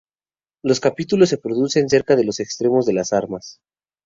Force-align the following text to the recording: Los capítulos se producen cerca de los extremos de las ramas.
Los 0.63 0.79
capítulos 0.79 1.29
se 1.29 1.37
producen 1.37 1.87
cerca 1.87 2.15
de 2.15 2.23
los 2.23 2.39
extremos 2.39 2.87
de 2.87 2.93
las 2.93 3.11
ramas. 3.11 3.59